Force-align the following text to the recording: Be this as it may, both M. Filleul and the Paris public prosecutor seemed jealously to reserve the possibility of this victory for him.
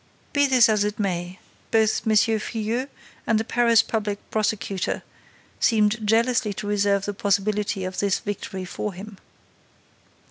Be 0.33 0.47
this 0.47 0.67
as 0.67 0.83
it 0.83 0.97
may, 0.97 1.37
both 1.69 2.07
M. 2.07 2.13
Filleul 2.15 2.87
and 3.27 3.39
the 3.39 3.43
Paris 3.43 3.83
public 3.83 4.17
prosecutor 4.31 5.03
seemed 5.59 6.03
jealously 6.07 6.53
to 6.53 6.65
reserve 6.65 7.05
the 7.05 7.13
possibility 7.13 7.83
of 7.85 7.99
this 7.99 8.17
victory 8.17 8.65
for 8.65 8.93
him. 8.93 9.19